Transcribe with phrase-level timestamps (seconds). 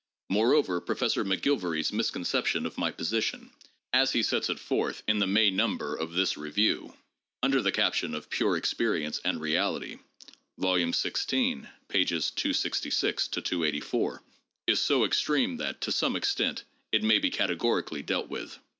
[0.31, 3.51] Moreover, Professor McGilvary's misconception of my position,
[3.93, 6.95] as he sets it forth in the May number of this Review,
[7.43, 9.99] under the caption of ''Pure Experience and Reality
[10.57, 10.77] ''(Vol.
[10.77, 12.33] XVI, pp.
[12.35, 14.23] 266 284),
[14.65, 18.57] is so extreme that, to some extent, it may be categorically dealt with.